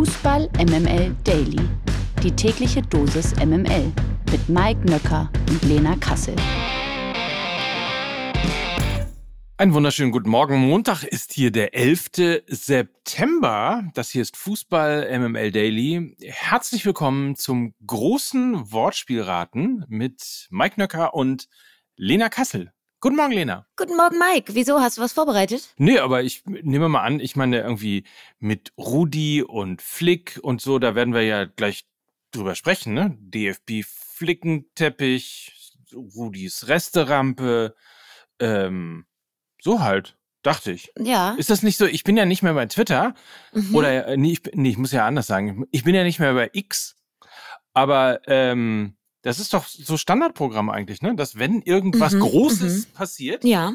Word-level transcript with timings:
Fußball 0.00 0.48
MML 0.56 1.14
Daily. 1.24 1.60
Die 2.22 2.30
tägliche 2.30 2.80
Dosis 2.80 3.36
MML 3.36 3.92
mit 4.32 4.48
Mike 4.48 4.80
Nöcker 4.86 5.30
und 5.50 5.62
Lena 5.64 5.94
Kassel. 5.96 6.34
Einen 9.58 9.74
wunderschönen 9.74 10.10
guten 10.10 10.30
Morgen. 10.30 10.56
Montag 10.56 11.02
ist 11.02 11.34
hier 11.34 11.50
der 11.50 11.74
11. 11.74 12.12
September. 12.46 13.84
Das 13.92 14.08
hier 14.08 14.22
ist 14.22 14.38
Fußball 14.38 15.18
MML 15.18 15.52
Daily. 15.52 16.16
Herzlich 16.22 16.86
willkommen 16.86 17.36
zum 17.36 17.74
großen 17.86 18.72
Wortspielraten 18.72 19.84
mit 19.88 20.48
Mike 20.48 20.80
Nöcker 20.80 21.12
und 21.12 21.46
Lena 21.96 22.30
Kassel. 22.30 22.72
Guten 23.02 23.16
Morgen, 23.16 23.32
Lena. 23.32 23.66
Guten 23.76 23.96
Morgen, 23.96 24.18
Mike. 24.18 24.54
Wieso 24.54 24.78
hast 24.78 24.98
du 24.98 25.02
was 25.02 25.14
vorbereitet? 25.14 25.72
Nee, 25.78 25.98
aber 26.00 26.22
ich 26.22 26.44
nehme 26.44 26.90
mal 26.90 27.02
an, 27.02 27.18
ich 27.18 27.34
meine 27.34 27.60
irgendwie 27.60 28.04
mit 28.38 28.74
Rudi 28.76 29.42
und 29.42 29.80
Flick 29.80 30.38
und 30.42 30.60
so, 30.60 30.78
da 30.78 30.94
werden 30.94 31.14
wir 31.14 31.22
ja 31.22 31.46
gleich 31.46 31.86
drüber 32.30 32.54
sprechen, 32.54 32.92
ne? 32.92 33.16
DFB 33.18 33.84
Flickenteppich, 33.86 35.72
Rudis 35.94 36.68
Resterampe, 36.68 37.74
ähm, 38.38 39.06
so 39.62 39.80
halt, 39.80 40.18
dachte 40.42 40.70
ich. 40.72 40.92
Ja. 40.98 41.34
Ist 41.38 41.48
das 41.48 41.62
nicht 41.62 41.78
so? 41.78 41.86
Ich 41.86 42.04
bin 42.04 42.18
ja 42.18 42.26
nicht 42.26 42.42
mehr 42.42 42.54
bei 42.54 42.66
Twitter 42.66 43.14
Mhm. 43.54 43.74
oder 43.74 44.08
äh, 44.08 44.16
nee, 44.18 44.32
ich, 44.32 44.42
nee, 44.52 44.68
ich 44.68 44.78
muss 44.78 44.92
ja 44.92 45.06
anders 45.06 45.26
sagen. 45.26 45.64
Ich 45.70 45.84
bin 45.84 45.94
ja 45.94 46.04
nicht 46.04 46.18
mehr 46.20 46.34
bei 46.34 46.50
X, 46.52 46.96
aber 47.72 48.20
ähm, 48.26 48.98
das 49.22 49.38
ist 49.38 49.52
doch 49.54 49.66
so 49.66 49.96
Standardprogramm 49.96 50.70
eigentlich, 50.70 51.02
ne? 51.02 51.14
Dass 51.14 51.38
wenn 51.38 51.62
irgendwas 51.62 52.14
Mhm, 52.14 52.20
Großes 52.20 52.86
passiert, 52.86 53.44
Ja. 53.44 53.74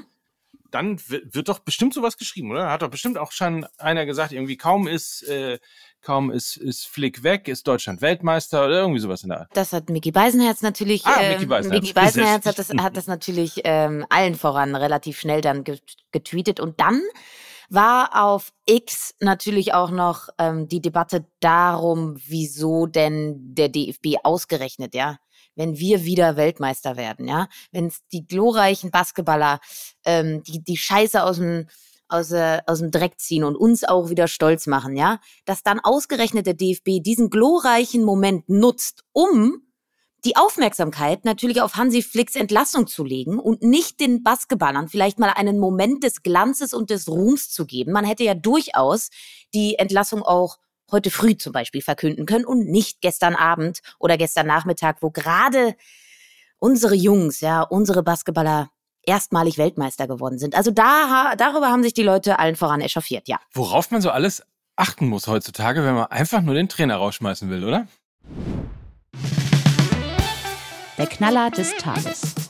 dann 0.72 1.00
wi- 1.10 1.22
wird 1.32 1.48
doch 1.50 1.60
bestimmt 1.60 1.94
sowas 1.94 2.18
geschrieben, 2.18 2.52
oder? 2.52 2.70
Hat 2.70 2.82
doch 2.82 2.90
bestimmt 2.90 3.18
auch 3.18 3.32
schon 3.32 3.66
einer 3.78 4.06
gesagt, 4.06 4.32
irgendwie 4.32 4.58
kaum 4.58 4.88
ist, 4.88 5.24
äh, 5.24 5.60
kaum 6.02 6.32
ist, 6.32 6.58
ist 6.58 6.86
Flick 6.88 7.24
weg, 7.24 7.48
ist 7.48 7.68
Deutschland 7.68 8.02
Weltmeister 8.02 8.66
oder 8.66 8.80
irgendwie 8.82 9.00
sowas 9.00 9.24
in 9.24 9.30
der 9.30 9.42
Art. 9.42 9.50
Das 9.54 9.72
hat 9.74 9.90
Mickey 9.90 10.12
Beisenherz 10.12 10.62
natürlich. 10.62 11.06
Ah, 11.06 11.20
ähm, 11.22 11.34
Mickey 11.34 11.46
Beisenherz. 11.46 11.82
Mickey 11.82 11.94
Beisenherz 11.94 12.46
hat 12.46 12.60
das, 12.60 12.70
hat 12.70 12.98
das 12.98 13.08
natürlich 13.08 13.62
ähm, 13.64 14.06
allen 14.10 14.36
voran 14.36 14.76
relativ 14.76 15.20
schnell 15.20 15.42
dann 15.42 15.64
get 15.64 15.82
getweetet. 16.12 16.60
Und 16.60 16.80
dann 16.80 17.02
war 17.70 18.24
auf 18.24 18.52
X 18.68 19.16
natürlich 19.20 19.74
auch 19.74 19.90
noch 19.92 20.30
ähm, 20.38 20.68
die 20.68 20.82
Debatte 20.82 21.26
darum, 21.40 22.16
wieso 22.28 22.86
denn 22.86 23.56
der 23.56 23.70
DFB 23.70 24.18
ausgerechnet, 24.24 24.94
ja, 24.94 25.18
wenn 25.56 25.78
wir 25.78 26.06
wieder 26.06 26.36
Weltmeister 26.36 26.98
werden, 26.98 27.28
ja, 27.28 27.48
wenn 27.72 27.92
die 28.12 28.26
glorreichen 28.26 28.92
Basketballer 28.92 29.60
ähm, 30.06 30.44
die 30.44 30.64
die 30.64 30.78
Scheiße 30.78 31.24
aus 31.24 31.38
dem 31.38 31.68
aus, 32.08 32.32
äh, 32.32 32.62
aus 32.68 32.80
dem 32.80 32.92
Dreck 32.92 33.20
ziehen 33.20 33.44
und 33.44 33.56
uns 33.56 33.84
auch 33.84 34.10
wieder 34.10 34.28
stolz 34.28 34.68
machen, 34.68 34.96
ja, 34.96 35.20
dass 35.46 35.64
dann 35.64 35.80
ausgerechnet 35.80 36.46
der 36.46 36.54
DFB 36.54 37.02
diesen 37.02 37.30
glorreichen 37.30 38.04
Moment 38.04 38.48
nutzt, 38.48 39.04
um 39.12 39.62
die 40.24 40.36
Aufmerksamkeit 40.36 41.24
natürlich 41.24 41.62
auf 41.62 41.76
Hansi 41.76 42.02
Flicks 42.02 42.36
Entlassung 42.36 42.88
zu 42.88 43.04
legen 43.04 43.40
und 43.40 43.62
nicht 43.62 44.00
den 44.00 44.24
Basketballern 44.24 44.90
vielleicht 44.90 45.20
mal 45.20 45.30
einen 45.30 45.60
Moment 45.60 46.04
des 46.04 46.24
Glanzes 46.24 46.74
und 46.74 46.90
des 46.90 47.08
Ruhms 47.08 47.52
zu 47.52 47.66
geben. 47.66 47.92
Man 47.92 48.06
hätte 48.06 48.24
ja 48.24 48.34
durchaus 48.34 49.10
die 49.54 49.76
Entlassung 49.76 50.24
auch 50.24 50.58
heute 50.92 51.10
früh 51.10 51.36
zum 51.38 51.54
Beispiel 51.54 51.82
verkünden 51.82 52.26
können 52.26 52.46
und 52.46 52.68
nicht 52.68 53.02
gestern 53.02 53.36
Abend 53.36 53.80
oder 54.00 54.18
gestern 54.18 54.48
Nachmittag, 54.48 54.98
wo 55.02 55.10
gerade 55.10 55.76
unsere 56.60 56.96
Jungs, 56.96 57.42
ja, 57.42 57.62
unsere 57.62 58.04
Basketballer 58.04 58.70
erstmalig 59.04 59.58
Weltmeister 59.58 60.08
geworden 60.08 60.40
sind. 60.40 60.56
Also 60.56 60.72
da, 60.72 61.36
darüber 61.38 61.68
haben 61.68 61.84
sich 61.84 61.94
die 61.94 62.04
Leute 62.04 62.40
allen 62.40 62.56
voran 62.56 62.82
echauffiert, 62.82 63.28
ja. 63.28 63.40
Worauf 63.52 63.92
man 63.92 64.02
so 64.02 64.10
alles 64.10 64.44
achten 64.76 65.08
muss 65.08 65.28
heutzutage, 65.28 65.84
wenn 65.84 65.96
man 65.96 66.08
einfach 66.08 66.42
nur 66.42 66.56
den 66.56 66.70
Trainer 66.70 66.98
rausschmeißen 66.98 67.50
will, 67.50 67.64
oder? 67.64 67.88
Der 70.98 71.08
Knaller 71.08 71.52
des 71.52 71.76
Tages. 71.76 72.45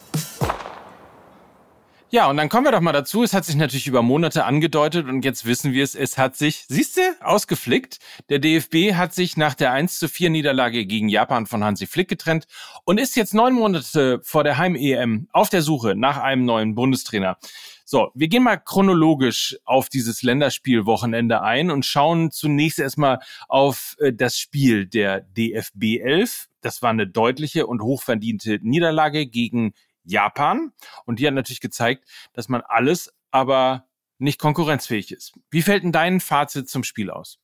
Ja, 2.12 2.30
und 2.30 2.38
dann 2.38 2.50
kommen 2.50 2.66
wir 2.66 2.72
doch 2.72 2.82
mal 2.82 2.94
dazu. 2.94 3.24
Es 3.24 3.34
hat 3.34 3.46
sich 3.46 3.56
natürlich 3.56 3.88
über 3.88 4.04
Monate 4.04 4.46
angedeutet 4.46 5.08
und 5.08 5.26
jetzt 5.26 5.46
wissen 5.46 5.74
wir 5.74 5.84
es. 5.84 5.96
Es 5.96 6.20
hat 6.20 6.36
sich, 6.36 6.66
siehst 6.70 6.98
du, 6.98 7.02
ausgeflickt. 7.20 7.98
Der 8.30 8.38
DFB 8.38 8.94
hat 8.94 9.14
sich 9.14 9.38
nach 9.38 9.56
der 9.56 9.72
1 9.72 9.98
zu 9.98 10.08
4 10.08 10.30
Niederlage 10.30 10.86
gegen 10.86 11.10
Japan 11.10 11.48
von 11.48 11.64
Hansi 11.64 11.88
Flick 11.88 12.08
getrennt 12.08 12.46
und 12.86 13.00
ist 13.00 13.16
jetzt 13.16 13.34
neun 13.34 13.54
Monate 13.54 14.22
vor 14.24 14.44
der 14.44 14.60
Heim-EM 14.60 15.28
auf 15.34 15.50
der 15.50 15.64
Suche 15.64 15.96
nach 15.96 16.18
einem 16.18 16.46
neuen 16.46 16.76
Bundestrainer. 16.76 17.38
So, 17.86 18.12
wir 18.14 18.28
gehen 18.28 18.44
mal 18.44 18.58
chronologisch 18.58 19.58
auf 19.66 19.90
dieses 19.90 20.22
Länderspielwochenende 20.22 21.42
ein 21.42 21.70
und 21.70 21.86
schauen 21.86 22.30
zunächst 22.32 22.80
erstmal 22.80 23.20
auf 23.48 23.96
äh, 24.00 24.14
das 24.14 24.38
Spiel 24.38 24.86
der 24.86 25.22
DFB 25.22 26.02
11. 26.02 26.48
Das 26.62 26.82
war 26.82 26.92
eine 26.92 27.08
deutliche 27.08 27.68
und 27.68 27.82
hochverdiente 27.82 28.60
Niederlage 28.62 29.28
gegen 29.28 29.74
Japan. 30.06 30.72
Und 31.06 31.20
die 31.20 31.28
hat 31.28 31.34
natürlich 31.34 31.62
gezeigt, 31.62 32.06
dass 32.34 32.50
man 32.50 32.62
alles 32.62 33.14
aber 33.32 33.88
nicht 34.18 34.40
konkurrenzfähig 34.40 35.12
ist. 35.12 35.34
Wie 35.50 35.62
fällt 35.62 35.84
denn 35.84 35.92
dein 35.92 36.22
Fazit 36.22 36.70
zum 36.70 36.84
Spiel 36.84 37.10
aus? 37.10 37.40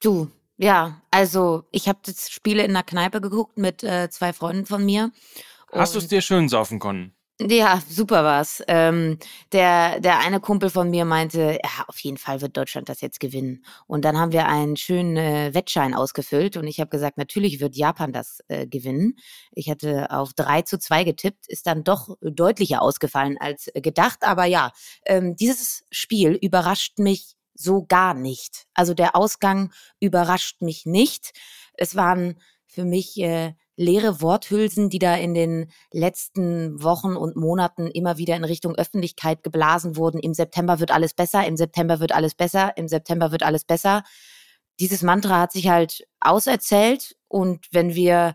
Du, 0.00 0.30
ja, 0.56 1.00
also 1.10 1.64
ich 1.70 1.88
habe 1.88 2.00
das 2.04 2.30
Spiel 2.30 2.60
in 2.60 2.74
der 2.74 2.82
Kneipe 2.82 3.20
geguckt 3.20 3.58
mit 3.58 3.82
äh, 3.82 4.10
zwei 4.10 4.32
Freunden 4.32 4.66
von 4.66 4.84
mir. 4.84 5.10
Hast 5.72 5.94
du 5.94 5.98
es 5.98 6.08
dir 6.08 6.20
schön 6.20 6.48
saufen 6.48 6.78
können? 6.78 7.14
Ja, 7.40 7.80
super 7.88 8.24
war's. 8.24 8.62
Ähm, 8.66 9.16
der, 9.52 10.00
der 10.00 10.18
eine 10.18 10.40
Kumpel 10.40 10.70
von 10.70 10.90
mir 10.90 11.04
meinte, 11.04 11.56
ja, 11.62 11.84
auf 11.86 11.96
jeden 12.00 12.16
Fall 12.16 12.40
wird 12.40 12.56
Deutschland 12.56 12.88
das 12.88 13.00
jetzt 13.00 13.20
gewinnen. 13.20 13.64
Und 13.86 14.04
dann 14.04 14.18
haben 14.18 14.32
wir 14.32 14.46
einen 14.48 14.76
schönen 14.76 15.16
äh, 15.16 15.54
Wettschein 15.54 15.94
ausgefüllt 15.94 16.56
und 16.56 16.66
ich 16.66 16.80
habe 16.80 16.90
gesagt, 16.90 17.16
natürlich 17.16 17.60
wird 17.60 17.76
Japan 17.76 18.12
das 18.12 18.40
äh, 18.48 18.66
gewinnen. 18.66 19.14
Ich 19.52 19.70
hatte 19.70 20.10
auf 20.10 20.32
3 20.34 20.62
zu 20.62 20.80
2 20.80 21.04
getippt, 21.04 21.46
ist 21.46 21.68
dann 21.68 21.84
doch 21.84 22.16
deutlicher 22.22 22.82
ausgefallen 22.82 23.36
als 23.38 23.70
gedacht. 23.72 24.24
Aber 24.24 24.44
ja, 24.44 24.72
ähm, 25.06 25.36
dieses 25.36 25.84
Spiel 25.92 26.32
überrascht 26.42 26.98
mich 26.98 27.34
so 27.54 27.84
gar 27.86 28.14
nicht. 28.14 28.64
Also 28.74 28.94
der 28.94 29.14
Ausgang 29.14 29.72
überrascht 30.00 30.60
mich 30.60 30.86
nicht. 30.86 31.30
Es 31.74 31.94
waren 31.94 32.40
für 32.66 32.84
mich 32.84 33.16
äh, 33.20 33.52
leere 33.78 34.20
Worthülsen, 34.20 34.90
die 34.90 34.98
da 34.98 35.14
in 35.14 35.34
den 35.34 35.70
letzten 35.92 36.82
Wochen 36.82 37.16
und 37.16 37.36
Monaten 37.36 37.86
immer 37.86 38.18
wieder 38.18 38.34
in 38.34 38.44
Richtung 38.44 38.74
Öffentlichkeit 38.74 39.44
geblasen 39.44 39.96
wurden. 39.96 40.18
Im 40.18 40.34
September 40.34 40.80
wird 40.80 40.90
alles 40.90 41.14
besser, 41.14 41.46
im 41.46 41.56
September 41.56 42.00
wird 42.00 42.12
alles 42.12 42.34
besser, 42.34 42.76
im 42.76 42.88
September 42.88 43.30
wird 43.30 43.44
alles 43.44 43.64
besser. 43.64 44.02
Dieses 44.80 45.02
Mantra 45.02 45.40
hat 45.40 45.52
sich 45.52 45.68
halt 45.68 46.06
auserzählt 46.20 47.16
und 47.28 47.66
wenn 47.70 47.94
wir 47.94 48.34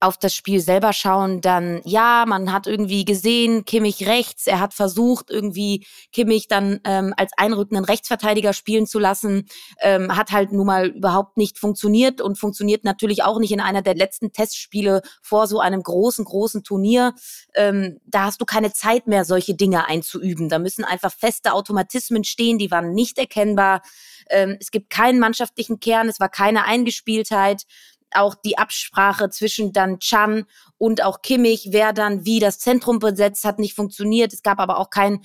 auf 0.00 0.16
das 0.16 0.34
Spiel 0.34 0.60
selber 0.60 0.92
schauen, 0.92 1.40
dann 1.40 1.80
ja, 1.84 2.24
man 2.26 2.52
hat 2.52 2.66
irgendwie 2.66 3.04
gesehen, 3.04 3.64
Kimmich 3.64 4.06
rechts, 4.06 4.46
er 4.46 4.60
hat 4.60 4.72
versucht, 4.72 5.28
irgendwie 5.28 5.86
Kimmich 6.12 6.46
dann 6.46 6.80
ähm, 6.84 7.12
als 7.16 7.32
einrückenden 7.36 7.84
Rechtsverteidiger 7.84 8.52
spielen 8.52 8.86
zu 8.86 9.00
lassen, 9.00 9.48
ähm, 9.80 10.16
hat 10.16 10.30
halt 10.30 10.52
nun 10.52 10.66
mal 10.66 10.86
überhaupt 10.86 11.36
nicht 11.36 11.58
funktioniert 11.58 12.20
und 12.20 12.38
funktioniert 12.38 12.84
natürlich 12.84 13.24
auch 13.24 13.40
nicht 13.40 13.50
in 13.50 13.60
einer 13.60 13.82
der 13.82 13.96
letzten 13.96 14.32
Testspiele 14.32 15.02
vor 15.20 15.48
so 15.48 15.58
einem 15.58 15.82
großen, 15.82 16.24
großen 16.24 16.62
Turnier. 16.62 17.14
Ähm, 17.54 17.98
da 18.04 18.24
hast 18.24 18.40
du 18.40 18.44
keine 18.44 18.72
Zeit 18.72 19.08
mehr, 19.08 19.24
solche 19.24 19.54
Dinge 19.54 19.88
einzuüben. 19.88 20.48
Da 20.48 20.60
müssen 20.60 20.84
einfach 20.84 21.12
feste 21.12 21.52
Automatismen 21.52 22.22
stehen, 22.22 22.58
die 22.58 22.70
waren 22.70 22.92
nicht 22.92 23.18
erkennbar. 23.18 23.82
Ähm, 24.30 24.56
es 24.60 24.70
gibt 24.70 24.90
keinen 24.90 25.18
mannschaftlichen 25.18 25.80
Kern, 25.80 26.08
es 26.08 26.20
war 26.20 26.28
keine 26.28 26.64
Eingespieltheit 26.64 27.64
auch 28.14 28.34
die 28.34 28.58
Absprache 28.58 29.30
zwischen 29.30 29.72
dann 29.72 29.98
Chan 29.98 30.44
und 30.78 31.02
auch 31.02 31.22
Kimmich, 31.22 31.68
wer 31.72 31.92
dann 31.92 32.24
wie 32.24 32.40
das 32.40 32.58
Zentrum 32.58 32.98
besetzt, 32.98 33.44
hat 33.44 33.58
nicht 33.58 33.74
funktioniert. 33.74 34.32
Es 34.32 34.42
gab 34.42 34.58
aber 34.60 34.78
auch 34.78 34.90
kein 34.90 35.20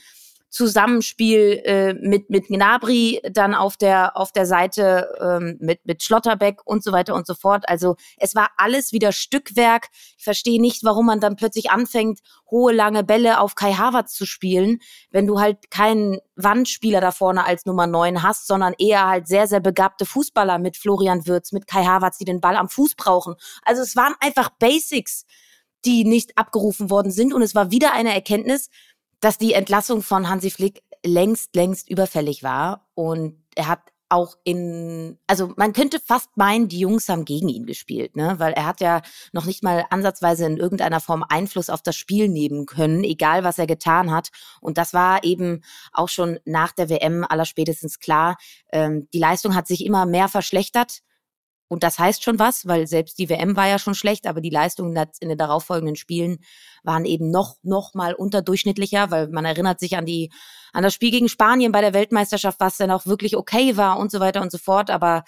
Zusammenspiel 0.53 1.62
äh, 1.66 1.94
mit 1.96 2.30
mit 2.30 2.47
Gnabry 2.47 3.19
dann 3.31 3.56
auf 3.56 3.75
der 3.75 4.16
auf 4.16 4.31
der 4.31 4.46
Seite 4.46 5.09
ähm, 5.19 5.58
mit 5.59 5.84
mit 5.84 6.03
Schlotterbeck 6.03 6.61
und 6.64 6.84
so 6.84 6.91
weiter 6.91 7.16
und 7.16 7.26
so 7.26 7.34
fort. 7.34 7.67
Also 7.67 7.96
es 8.17 8.35
war 8.35 8.52
alles 8.58 8.91
wieder 8.91 9.11
Stückwerk. 9.14 9.88
Ich 10.16 10.23
verstehe 10.23 10.61
nicht, 10.61 10.84
warum 10.84 11.08
man 11.08 11.20
dann 11.20 11.38
plötzlich 11.38 11.72
anfängt, 11.72 12.20
hohe 12.52 12.72
lange 12.72 13.03
Bälle 13.03 13.40
auf 13.40 13.55
Kai 13.55 13.73
Havertz 13.73 14.14
zu 14.14 14.28
spielen, 14.28 14.78
wenn 15.09 15.26
du 15.26 15.40
halt 15.40 15.72
keinen 15.72 16.20
Wandspieler 16.35 17.02
da 17.02 17.11
vorne 17.11 17.46
als 17.46 17.66
Nummer 17.66 17.88
neun 17.88 18.22
hast, 18.22 18.46
sondern 18.46 18.76
eher 18.78 19.08
halt 19.08 19.28
sehr 19.28 19.47
sehr 19.47 19.59
begabte 19.59 20.06
Fußballer 20.06 20.59
mit 20.59 20.78
Florian 20.78 21.26
Würz, 21.26 21.52
mit 21.52 21.66
Kai 21.66 21.84
Havertz, 21.84 22.20
die 22.20 22.26
den 22.26 22.41
Ball 22.41 22.58
am 22.58 22.70
Fuß 22.70 22.94
brauchen. 22.94 23.34
Also 23.64 23.82
es 23.82 23.96
waren 23.96 24.14
einfach 24.20 24.52
Basics, 24.59 25.26
die 25.84 26.06
nicht 26.06 26.38
abgerufen 26.38 26.90
worden 26.90 27.11
sind 27.11 27.34
und 27.34 27.41
es 27.41 27.56
war 27.56 27.72
wieder 27.72 27.94
eine 27.94 28.14
Erkenntnis, 28.14 28.70
dass 29.23 29.37
die 29.37 29.53
Entlassung 29.53 30.02
von 30.02 30.29
Hansi 30.29 30.49
Flick 30.49 30.84
längst, 31.05 31.55
längst 31.55 31.90
überfällig 31.90 32.43
war. 32.43 32.87
Und 32.93 33.43
er 33.55 33.67
hat 33.67 33.79
auch 34.09 34.37
in, 34.43 35.17
also 35.25 35.53
man 35.55 35.73
könnte 35.73 35.99
fast 35.99 36.37
meinen, 36.37 36.67
die 36.67 36.79
Jungs 36.79 37.09
haben 37.09 37.25
gegen 37.25 37.49
ihn 37.49 37.66
gespielt, 37.66 38.16
ne? 38.16 38.35
Weil 38.37 38.53
er 38.53 38.67
hat 38.67 38.79
ja 38.79 39.02
noch 39.31 39.46
nicht 39.46 39.64
mal 39.64 39.85
ansatzweise 39.90 40.46
in 40.46 40.58
irgendeiner 40.58 40.99
Form 40.99 41.25
Einfluss 41.28 41.70
auf 41.70 41.81
das 41.81 41.96
Spiel 41.96 42.29
nehmen 42.29 42.67
können, 42.67 43.03
egal 43.03 43.43
was 43.43 43.58
er 43.58 43.66
getan 43.66 44.11
hat. 44.11 44.29
Und 44.61 44.78
das 44.78 44.93
war 44.93 45.23
eben 45.23 45.64
auch 45.93 46.09
schon 46.09 46.40
nach 46.46 46.73
der 46.73 46.90
WM 46.90 47.25
allerspätestens 47.28 47.99
klar. 47.99 48.37
Ähm, 48.72 49.08
die 49.14 49.20
Leistung 49.20 49.55
hat 49.55 49.67
sich 49.67 49.84
immer 49.84 50.05
mehr 50.05 50.28
verschlechtert. 50.28 50.99
Und 51.73 51.81
das 51.81 51.97
heißt 51.97 52.23
schon 52.23 52.37
was, 52.37 52.67
weil 52.67 52.85
selbst 52.85 53.17
die 53.17 53.29
WM 53.29 53.55
war 53.55 53.67
ja 53.67 53.79
schon 53.79 53.96
schlecht, 53.96 54.28
aber 54.28 54.41
die 54.41 54.52
Leistungen 54.52 54.96
in 55.20 55.29
den 55.29 55.37
darauffolgenden 55.40 55.96
Spielen 55.96 56.37
waren 56.84 57.03
eben 57.03 57.31
noch, 57.31 57.58
noch 57.64 57.96
mal 57.96 58.14
unterdurchschnittlicher, 58.14 59.09
weil 59.09 59.28
man 59.29 59.43
erinnert 59.43 59.79
sich 59.79 59.97
an 59.97 60.05
die, 60.05 60.31
an 60.72 60.84
das 60.84 60.93
Spiel 60.93 61.09
gegen 61.09 61.29
Spanien 61.29 61.72
bei 61.72 61.81
der 61.81 61.96
Weltmeisterschaft, 61.96 62.59
was 62.59 62.78
dann 62.78 62.91
auch 62.91 63.08
wirklich 63.08 63.35
okay 63.35 63.75
war 63.75 63.97
und 63.97 64.11
so 64.11 64.20
weiter 64.20 64.43
und 64.43 64.52
so 64.52 64.59
fort. 64.59 64.91
Aber 64.91 65.23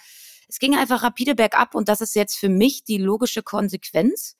es 0.48 0.60
ging 0.60 0.76
einfach 0.76 1.02
rapide 1.02 1.34
bergab 1.34 1.74
und 1.74 1.88
das 1.88 2.00
ist 2.00 2.14
jetzt 2.14 2.36
für 2.36 2.48
mich 2.48 2.84
die 2.84 2.98
logische 2.98 3.42
Konsequenz. 3.42 4.36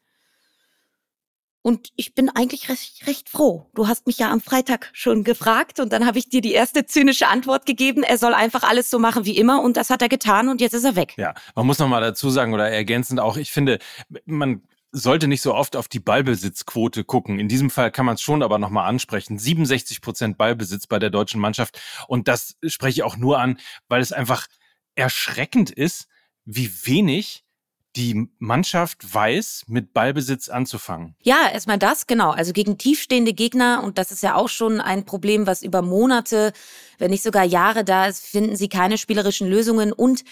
Und 1.66 1.88
ich 1.96 2.14
bin 2.14 2.28
eigentlich 2.28 2.68
recht, 2.68 3.08
recht 3.08 3.28
froh. 3.28 3.68
Du 3.74 3.88
hast 3.88 4.06
mich 4.06 4.18
ja 4.18 4.30
am 4.30 4.40
Freitag 4.40 4.88
schon 4.92 5.24
gefragt 5.24 5.80
und 5.80 5.92
dann 5.92 6.06
habe 6.06 6.16
ich 6.16 6.28
dir 6.28 6.40
die 6.40 6.52
erste 6.52 6.86
zynische 6.86 7.26
Antwort 7.26 7.66
gegeben. 7.66 8.04
Er 8.04 8.18
soll 8.18 8.34
einfach 8.34 8.62
alles 8.62 8.88
so 8.88 9.00
machen 9.00 9.24
wie 9.24 9.36
immer 9.36 9.60
und 9.60 9.76
das 9.76 9.90
hat 9.90 10.00
er 10.00 10.08
getan 10.08 10.48
und 10.48 10.60
jetzt 10.60 10.74
ist 10.74 10.84
er 10.84 10.94
weg. 10.94 11.14
Ja, 11.16 11.34
man 11.56 11.66
muss 11.66 11.80
noch 11.80 11.88
mal 11.88 12.00
dazu 12.00 12.30
sagen 12.30 12.54
oder 12.54 12.70
ergänzend 12.70 13.18
auch, 13.18 13.36
ich 13.36 13.50
finde, 13.50 13.80
man 14.26 14.62
sollte 14.92 15.26
nicht 15.26 15.42
so 15.42 15.56
oft 15.56 15.74
auf 15.74 15.88
die 15.88 15.98
Ballbesitzquote 15.98 17.02
gucken. 17.02 17.40
In 17.40 17.48
diesem 17.48 17.70
Fall 17.70 17.90
kann 17.90 18.06
man 18.06 18.14
es 18.14 18.22
schon 18.22 18.44
aber 18.44 18.60
nochmal 18.60 18.88
ansprechen. 18.88 19.36
67 19.36 20.00
Prozent 20.02 20.38
Ballbesitz 20.38 20.86
bei 20.86 21.00
der 21.00 21.10
deutschen 21.10 21.40
Mannschaft. 21.40 21.80
Und 22.06 22.28
das 22.28 22.54
spreche 22.64 23.00
ich 23.00 23.02
auch 23.02 23.16
nur 23.16 23.40
an, 23.40 23.58
weil 23.88 24.02
es 24.02 24.12
einfach 24.12 24.46
erschreckend 24.94 25.72
ist, 25.72 26.06
wie 26.44 26.70
wenig 26.84 27.44
die 27.96 28.28
Mannschaft 28.38 29.12
weiß, 29.12 29.64
mit 29.68 29.92
Ballbesitz 29.94 30.48
anzufangen. 30.48 31.14
Ja, 31.22 31.48
erstmal 31.52 31.78
das, 31.78 32.06
genau. 32.06 32.30
Also 32.30 32.52
gegen 32.52 32.78
tiefstehende 32.78 33.32
Gegner, 33.32 33.82
und 33.82 33.98
das 33.98 34.12
ist 34.12 34.22
ja 34.22 34.34
auch 34.34 34.48
schon 34.48 34.80
ein 34.80 35.04
Problem, 35.04 35.46
was 35.46 35.62
über 35.62 35.82
Monate, 35.82 36.52
wenn 36.98 37.10
nicht 37.10 37.22
sogar 37.22 37.44
Jahre 37.44 37.84
da 37.84 38.06
ist, 38.06 38.24
finden 38.26 38.56
sie 38.56 38.68
keine 38.68 38.98
spielerischen 38.98 39.48
Lösungen 39.48 39.92
und 39.92 40.24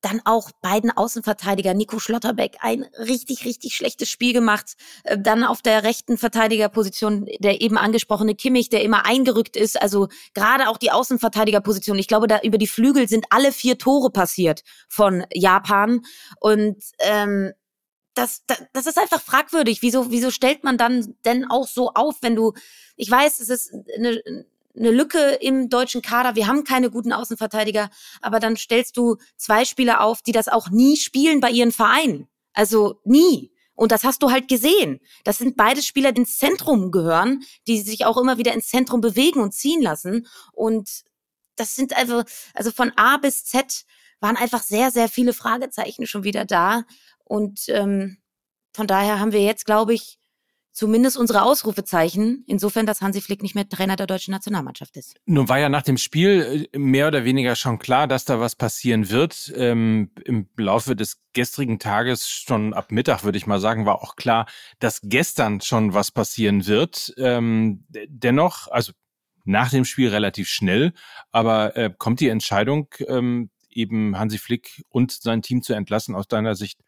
dann 0.00 0.20
auch 0.24 0.50
beiden 0.62 0.90
Außenverteidiger, 0.90 1.74
Nico 1.74 1.98
Schlotterbeck, 1.98 2.58
ein 2.60 2.84
richtig, 2.98 3.44
richtig 3.44 3.74
schlechtes 3.76 4.08
Spiel 4.08 4.32
gemacht. 4.32 4.74
Äh, 5.04 5.18
dann 5.18 5.44
auf 5.44 5.62
der 5.62 5.82
rechten 5.82 6.18
Verteidigerposition 6.18 7.26
der 7.38 7.60
eben 7.60 7.78
angesprochene 7.78 8.34
Kimmich, 8.34 8.68
der 8.68 8.82
immer 8.82 9.06
eingerückt 9.06 9.56
ist. 9.56 9.80
Also 9.80 10.08
gerade 10.34 10.68
auch 10.68 10.78
die 10.78 10.90
Außenverteidigerposition. 10.90 11.98
Ich 11.98 12.08
glaube, 12.08 12.26
da 12.26 12.40
über 12.42 12.58
die 12.58 12.66
Flügel 12.66 13.08
sind 13.08 13.26
alle 13.30 13.52
vier 13.52 13.78
Tore 13.78 14.10
passiert 14.10 14.62
von 14.88 15.24
Japan. 15.32 16.02
Und 16.40 16.76
ähm, 17.00 17.52
das, 18.14 18.44
das, 18.46 18.62
das 18.72 18.86
ist 18.86 18.98
einfach 18.98 19.20
fragwürdig. 19.20 19.82
Wieso, 19.82 20.10
wieso 20.10 20.30
stellt 20.30 20.64
man 20.64 20.78
dann 20.78 21.14
denn 21.24 21.50
auch 21.50 21.66
so 21.66 21.90
auf, 21.94 22.16
wenn 22.22 22.36
du, 22.36 22.52
ich 22.96 23.10
weiß, 23.10 23.40
es 23.40 23.48
ist 23.48 23.72
eine, 23.96 24.22
eine 24.76 24.90
Lücke 24.90 25.38
im 25.40 25.68
deutschen 25.68 26.02
Kader. 26.02 26.36
Wir 26.36 26.46
haben 26.46 26.64
keine 26.64 26.90
guten 26.90 27.12
Außenverteidiger, 27.12 27.90
aber 28.20 28.40
dann 28.40 28.56
stellst 28.56 28.96
du 28.96 29.16
zwei 29.36 29.64
Spieler 29.64 30.00
auf, 30.02 30.22
die 30.22 30.32
das 30.32 30.48
auch 30.48 30.70
nie 30.70 30.96
spielen 30.96 31.40
bei 31.40 31.50
ihren 31.50 31.72
Vereinen. 31.72 32.28
Also 32.52 33.00
nie. 33.04 33.52
Und 33.74 33.92
das 33.92 34.04
hast 34.04 34.22
du 34.22 34.30
halt 34.30 34.48
gesehen. 34.48 35.00
Das 35.24 35.38
sind 35.38 35.56
beide 35.56 35.82
Spieler, 35.82 36.12
die 36.12 36.20
ins 36.20 36.38
Zentrum 36.38 36.90
gehören, 36.90 37.42
die 37.66 37.80
sich 37.80 38.04
auch 38.04 38.18
immer 38.18 38.36
wieder 38.36 38.52
ins 38.52 38.68
Zentrum 38.68 39.00
bewegen 39.00 39.40
und 39.40 39.54
ziehen 39.54 39.80
lassen. 39.80 40.26
Und 40.52 41.02
das 41.56 41.74
sind 41.74 41.96
also, 41.96 42.22
also 42.54 42.70
von 42.70 42.92
A 42.96 43.16
bis 43.16 43.44
Z 43.46 43.84
waren 44.20 44.36
einfach 44.36 44.62
sehr, 44.62 44.90
sehr 44.90 45.08
viele 45.08 45.32
Fragezeichen 45.32 46.06
schon 46.06 46.24
wieder 46.24 46.44
da. 46.44 46.84
Und 47.24 47.68
ähm, 47.68 48.18
von 48.74 48.86
daher 48.86 49.18
haben 49.18 49.32
wir 49.32 49.42
jetzt, 49.42 49.64
glaube 49.64 49.94
ich, 49.94 50.19
zumindest 50.72 51.16
unsere 51.16 51.42
Ausrufezeichen, 51.42 52.44
insofern, 52.46 52.86
dass 52.86 53.00
Hansi 53.00 53.20
Flick 53.20 53.42
nicht 53.42 53.54
mehr 53.54 53.68
Trainer 53.68 53.96
der 53.96 54.06
deutschen 54.06 54.32
Nationalmannschaft 54.32 54.96
ist. 54.96 55.16
Nun 55.26 55.48
war 55.48 55.58
ja 55.58 55.68
nach 55.68 55.82
dem 55.82 55.96
Spiel 55.98 56.68
äh, 56.72 56.78
mehr 56.78 57.08
oder 57.08 57.24
weniger 57.24 57.56
schon 57.56 57.78
klar, 57.78 58.06
dass 58.06 58.24
da 58.24 58.40
was 58.40 58.56
passieren 58.56 59.10
wird. 59.10 59.52
Ähm, 59.56 60.10
Im 60.24 60.48
Laufe 60.56 60.96
des 60.96 61.20
gestrigen 61.32 61.78
Tages, 61.78 62.28
schon 62.28 62.74
ab 62.74 62.92
Mittag 62.92 63.24
würde 63.24 63.38
ich 63.38 63.46
mal 63.46 63.60
sagen, 63.60 63.86
war 63.86 64.02
auch 64.02 64.16
klar, 64.16 64.46
dass 64.78 65.00
gestern 65.02 65.60
schon 65.60 65.94
was 65.94 66.10
passieren 66.10 66.66
wird. 66.66 67.14
Ähm, 67.16 67.84
dennoch, 68.08 68.68
also 68.68 68.92
nach 69.44 69.70
dem 69.70 69.84
Spiel 69.84 70.08
relativ 70.08 70.48
schnell, 70.48 70.92
aber 71.30 71.76
äh, 71.76 71.90
kommt 71.96 72.20
die 72.20 72.28
Entscheidung, 72.28 72.88
ähm, 73.08 73.50
eben 73.70 74.18
Hansi 74.18 74.38
Flick 74.38 74.84
und 74.88 75.12
sein 75.12 75.42
Team 75.42 75.62
zu 75.62 75.74
entlassen, 75.74 76.14
aus 76.14 76.28
deiner 76.28 76.54
Sicht 76.54 76.80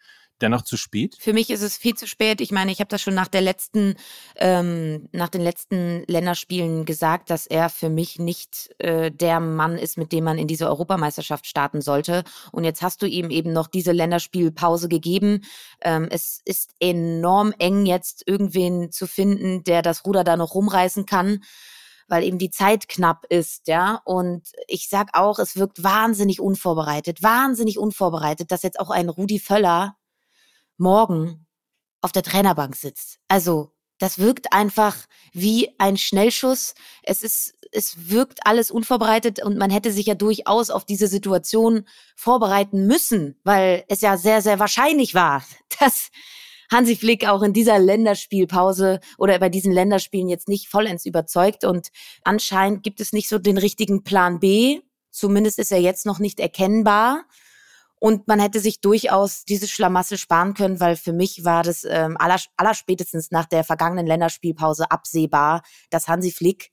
dennoch 0.43 0.63
zu 0.63 0.77
spät? 0.77 1.17
Für 1.19 1.33
mich 1.33 1.51
ist 1.51 1.63
es 1.63 1.77
viel 1.77 1.95
zu 1.95 2.07
spät. 2.07 2.41
Ich 2.41 2.51
meine, 2.51 2.73
ich 2.73 2.81
habe 2.81 2.89
das 2.89 3.01
schon 3.01 3.15
nach 3.15 3.29
der 3.29 3.41
letzten, 3.41 3.95
ähm, 4.37 5.09
nach 5.13 5.29
den 5.29 5.41
letzten 5.41 6.05
Länderspielen 6.07 6.85
gesagt, 6.85 7.31
dass 7.31 7.47
er 7.47 7.71
für 7.71 7.89
mich 7.89 8.19
nicht 8.19 8.71
äh, 8.79 9.11
der 9.11 9.41
Mann 9.41 9.79
ist, 9.79 9.97
mit 9.97 10.13
dem 10.13 10.25
man 10.25 10.39
in 10.39 10.47
diese 10.47 10.67
Europameisterschaft 10.67 11.47
starten 11.47 11.81
sollte. 11.81 12.25
Und 12.51 12.65
jetzt 12.65 12.83
hast 12.83 13.03
du 13.03 13.07
ihm 13.07 13.31
eben 13.31 13.53
noch 13.53 13.69
diese 13.69 13.93
Länderspielpause 13.93 14.89
gegeben. 14.89 15.43
Ähm, 15.81 16.09
es 16.11 16.41
ist 16.45 16.73
enorm 16.81 17.55
eng 17.59 17.87
jetzt 17.87 18.25
irgendwen 18.27 18.91
zu 18.91 19.07
finden, 19.07 19.65
der 19.65 19.83
das 19.83 20.05
Ruder 20.05 20.25
da 20.25 20.37
noch 20.37 20.55
rumreißen 20.55 21.07
kann 21.07 21.41
weil 22.09 22.25
eben 22.25 22.37
die 22.37 22.51
Zeit 22.51 22.89
knapp 22.89 23.25
ist, 23.31 23.69
ja. 23.69 24.03
Und 24.05 24.49
ich 24.69 24.91
sag 24.91 25.09
auch, 25.15 25.39
es 25.39 25.57
wirkt 25.57 25.83
wahnsinnig 25.83 26.41
unvorbereitet, 26.41 27.23
wahnsinnig 27.23 27.79
unvorbereitet, 27.79 28.53
dass 28.53 28.63
jetzt 28.63 28.79
auch 28.79 28.91
ein 28.91 29.09
Rudi 29.09 29.39
Völler 29.39 29.97
morgen 30.79 31.47
auf 32.01 32.13
der 32.13 32.23
Trainerbank 32.23 32.77
sitzt. 32.77 33.19
Also, 33.29 33.73
das 33.99 34.19
wirkt 34.19 34.53
einfach 34.53 34.97
wie 35.33 35.71
ein 35.79 35.97
Schnellschuss. 35.97 36.75
Es 37.05 37.23
ist, 37.23 37.55
es 37.71 38.11
wirkt 38.11 38.45
alles 38.45 38.73
unvorbereitet 38.73 39.41
und 39.41 39.57
man 39.57 39.71
hätte 39.71 39.93
sich 39.93 40.07
ja 40.07 40.17
durchaus 40.17 40.71
auf 40.71 40.85
diese 40.85 41.07
Situation 41.07 41.87
vorbereiten 42.17 42.89
müssen, 42.89 43.39
weil 43.45 43.85
es 43.89 44.01
ja 44.01 44.17
sehr, 44.17 44.43
sehr 44.43 44.59
wahrscheinlich 44.59 45.15
war, 45.15 45.45
dass 45.79 46.11
Hansi 46.73 46.97
Flick 46.97 47.29
auch 47.29 47.43
in 47.43 47.53
dieser 47.53 47.79
Länderspielpause 47.79 48.99
oder 49.19 49.39
bei 49.39 49.51
diesen 49.51 49.73
Länderspielen 49.73 50.29
jetzt 50.29 50.49
nicht 50.49 50.69
vollends 50.69 51.07
überzeugt 51.07 51.65
und 51.65 51.91
anscheinend 52.25 52.83
gibt 52.83 53.01
es 53.01 53.13
nicht 53.13 53.29
so 53.29 53.39
den 53.39 53.59
richtigen 53.59 54.03
Plan 54.03 54.41
B. 54.41 54.81
Zumindest 55.13 55.61
ist 55.61 55.71
er 55.71 55.81
jetzt 55.81 56.07
noch 56.07 56.19
nicht 56.19 56.41
erkennbar. 56.41 57.25
Und 58.03 58.27
man 58.27 58.41
hätte 58.41 58.59
sich 58.59 58.81
durchaus 58.81 59.45
diese 59.45 59.69
Schlamassel 59.69 60.19
sparen 60.19 60.55
können, 60.55 60.81
weil 60.81 60.97
für 60.97 61.13
mich 61.13 61.45
war 61.45 61.63
das 61.63 61.85
ähm, 61.89 62.17
aller, 62.19 62.41
allerspätestens 62.57 63.31
nach 63.31 63.47
der 63.47 63.63
vergangenen 63.63 64.09
Länderspielpause 64.09 64.91
absehbar, 64.91 65.63
dass 65.89 66.09
Hansi 66.09 66.33
Flick 66.33 66.73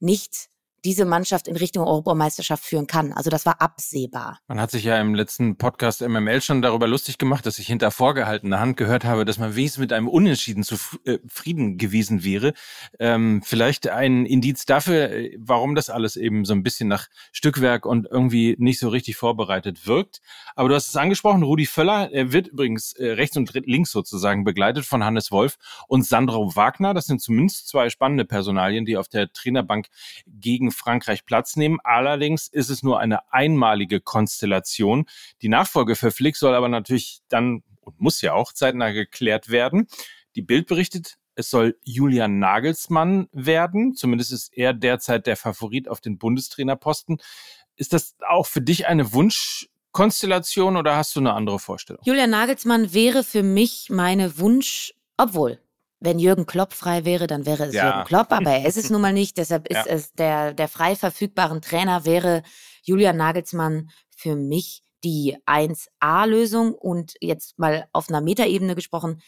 nicht 0.00 0.48
diese 0.84 1.04
Mannschaft 1.04 1.48
in 1.48 1.56
Richtung 1.56 1.86
Europameisterschaft 1.86 2.64
führen 2.64 2.86
kann. 2.86 3.12
Also 3.12 3.30
das 3.30 3.46
war 3.46 3.60
absehbar. 3.60 4.38
Man 4.48 4.60
hat 4.60 4.70
sich 4.70 4.84
ja 4.84 5.00
im 5.00 5.14
letzten 5.14 5.56
Podcast 5.56 6.00
MML 6.00 6.42
schon 6.42 6.62
darüber 6.62 6.88
lustig 6.88 7.18
gemacht, 7.18 7.46
dass 7.46 7.58
ich 7.58 7.66
hinter 7.66 7.90
vorgehaltener 7.90 8.58
Hand 8.58 8.76
gehört 8.76 9.04
habe, 9.04 9.24
dass 9.24 9.38
man 9.38 9.54
wenigstens 9.54 9.80
mit 9.80 9.92
einem 9.92 10.08
Unentschieden 10.08 10.64
zufrieden 10.64 11.74
äh, 11.74 11.76
gewesen 11.76 12.24
wäre. 12.24 12.52
Ähm, 12.98 13.42
vielleicht 13.44 13.88
ein 13.88 14.26
Indiz 14.26 14.66
dafür, 14.66 15.10
äh, 15.10 15.36
warum 15.38 15.74
das 15.74 15.88
alles 15.88 16.16
eben 16.16 16.44
so 16.44 16.52
ein 16.52 16.62
bisschen 16.62 16.88
nach 16.88 17.08
Stückwerk 17.30 17.86
und 17.86 18.08
irgendwie 18.10 18.56
nicht 18.58 18.80
so 18.80 18.88
richtig 18.88 19.16
vorbereitet 19.16 19.86
wirkt. 19.86 20.20
Aber 20.56 20.68
du 20.68 20.74
hast 20.74 20.88
es 20.88 20.96
angesprochen, 20.96 21.42
Rudi 21.42 21.66
Völler, 21.66 22.10
er 22.12 22.32
wird 22.32 22.48
übrigens 22.48 22.92
äh, 22.94 23.12
rechts 23.12 23.36
und 23.36 23.52
links 23.66 23.92
sozusagen 23.92 24.44
begleitet 24.44 24.84
von 24.84 25.04
Hannes 25.04 25.30
Wolf 25.30 25.58
und 25.86 26.04
Sandro 26.04 26.56
Wagner. 26.56 26.92
Das 26.92 27.06
sind 27.06 27.20
zumindest 27.20 27.68
zwei 27.68 27.88
spannende 27.88 28.24
Personalien, 28.24 28.84
die 28.84 28.96
auf 28.96 29.08
der 29.08 29.32
Trainerbank 29.32 29.86
gegen 30.26 30.71
Frankreich 30.72 31.24
Platz 31.24 31.56
nehmen. 31.56 31.78
Allerdings 31.84 32.48
ist 32.48 32.70
es 32.70 32.82
nur 32.82 32.98
eine 32.98 33.32
einmalige 33.32 34.00
Konstellation. 34.00 35.06
Die 35.42 35.48
Nachfolge 35.48 35.96
für 35.96 36.10
Flick 36.10 36.36
soll 36.36 36.54
aber 36.54 36.68
natürlich 36.68 37.20
dann 37.28 37.62
und 37.80 38.00
muss 38.00 38.20
ja 38.20 38.34
auch 38.34 38.52
zeitnah 38.52 38.90
geklärt 38.90 39.50
werden. 39.50 39.88
Die 40.36 40.42
Bild 40.42 40.66
berichtet, 40.66 41.18
es 41.34 41.50
soll 41.50 41.78
Julian 41.82 42.38
Nagelsmann 42.38 43.28
werden. 43.32 43.94
Zumindest 43.94 44.32
ist 44.32 44.56
er 44.56 44.74
derzeit 44.74 45.26
der 45.26 45.36
Favorit 45.36 45.88
auf 45.88 46.00
den 46.00 46.18
Bundestrainerposten. 46.18 47.18
Ist 47.76 47.92
das 47.92 48.16
auch 48.26 48.46
für 48.46 48.60
dich 48.60 48.86
eine 48.86 49.12
Wunschkonstellation 49.12 50.76
oder 50.76 50.96
hast 50.96 51.16
du 51.16 51.20
eine 51.20 51.32
andere 51.32 51.58
Vorstellung? 51.58 52.02
Julian 52.04 52.30
Nagelsmann 52.30 52.92
wäre 52.92 53.24
für 53.24 53.42
mich 53.42 53.88
meine 53.90 54.38
Wunsch, 54.38 54.94
obwohl 55.16 55.58
wenn 56.02 56.18
Jürgen 56.18 56.46
Klopp 56.46 56.72
frei 56.72 57.04
wäre, 57.04 57.26
dann 57.26 57.46
wäre 57.46 57.66
es 57.66 57.74
ja. 57.74 57.86
Jürgen 57.86 58.04
Klopp, 58.04 58.32
aber 58.32 58.50
er 58.50 58.66
ist 58.66 58.76
es 58.76 58.90
nun 58.90 59.00
mal 59.00 59.12
nicht. 59.12 59.38
Deshalb 59.38 59.68
ist 59.68 59.86
ja. 59.86 59.92
es 59.92 60.12
der, 60.12 60.52
der 60.52 60.68
frei 60.68 60.96
verfügbaren 60.96 61.62
Trainer 61.62 62.04
wäre 62.04 62.42
Julian 62.82 63.16
Nagelsmann 63.16 63.90
für 64.16 64.36
mich 64.36 64.82
die 65.04 65.36
1A-Lösung 65.46 66.74
und 66.74 67.14
jetzt 67.20 67.58
mal 67.58 67.86
auf 67.92 68.08
einer 68.08 68.20
Metaebene 68.20 68.74
gesprochen, 68.74 69.20